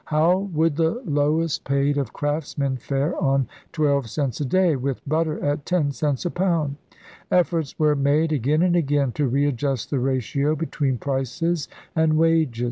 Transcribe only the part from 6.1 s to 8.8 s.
a pound? Efforts were made, again and